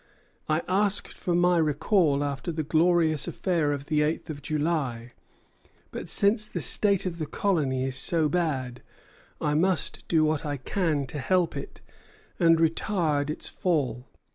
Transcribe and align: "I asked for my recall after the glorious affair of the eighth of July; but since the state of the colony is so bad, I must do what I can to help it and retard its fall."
"I 0.49 0.63
asked 0.67 1.13
for 1.15 1.35
my 1.35 1.59
recall 1.59 2.23
after 2.23 2.51
the 2.51 2.63
glorious 2.63 3.27
affair 3.27 3.71
of 3.71 3.85
the 3.85 4.01
eighth 4.01 4.31
of 4.31 4.41
July; 4.41 5.13
but 5.91 6.09
since 6.09 6.47
the 6.47 6.59
state 6.59 7.05
of 7.05 7.19
the 7.19 7.27
colony 7.27 7.85
is 7.85 7.97
so 7.97 8.27
bad, 8.27 8.81
I 9.39 9.53
must 9.53 10.07
do 10.07 10.23
what 10.23 10.43
I 10.43 10.57
can 10.57 11.05
to 11.05 11.19
help 11.19 11.55
it 11.55 11.81
and 12.39 12.57
retard 12.57 13.29
its 13.29 13.47
fall." 13.47 14.07